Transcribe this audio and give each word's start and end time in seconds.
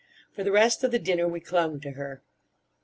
For 0.31 0.43
the 0.43 0.51
rest 0.51 0.83
of 0.83 0.89
the 0.89 0.97
dinner 0.97 1.27
we 1.27 1.39
clung 1.39 1.79
to 1.81 1.91
her. 1.91 2.23